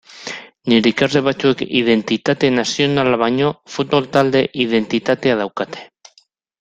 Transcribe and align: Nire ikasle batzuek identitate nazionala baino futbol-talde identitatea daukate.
Nire 0.71 0.87
ikasle 0.91 1.21
batzuek 1.27 1.61
identitate 1.81 2.51
nazionala 2.61 3.21
baino 3.25 3.51
futbol-talde 3.75 4.43
identitatea 4.65 5.37
daukate. 5.43 5.87